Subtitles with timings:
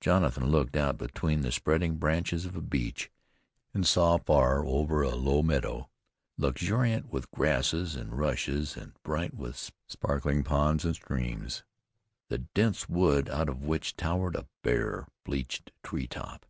[0.00, 3.10] Jonathan looked out between the spreading branches of a beech,
[3.74, 5.90] and saw, far over a low meadow,
[6.38, 11.64] luxuriant with grasses and rushes and bright with sparkling ponds and streams,
[12.30, 16.46] a dense wood out of which towered a bare, bleached tree top.